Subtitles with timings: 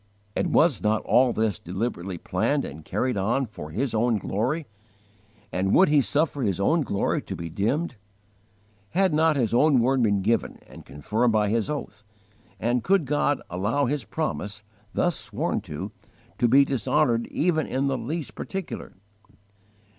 [0.35, 4.65] And was not all this deliberately planned and carried on for His own glory?
[5.51, 7.97] And would He suffer His own glory to be dimmed?
[8.97, 12.03] Had not His own word been given and confirmed by His oath,
[12.59, 15.91] and could God allow His promise, thus sworn to,
[16.39, 18.93] to be dishonoured even in the least particular?